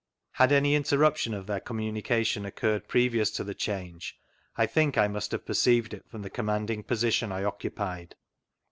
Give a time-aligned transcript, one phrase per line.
[0.31, 4.17] Had any interruption of their communication occurred previous to the change,
[4.57, 8.13] I think I must have perceived it from the commanding position I occuffled.